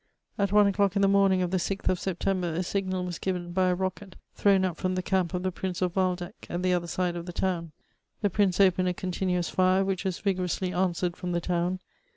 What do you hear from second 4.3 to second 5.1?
thrown up from the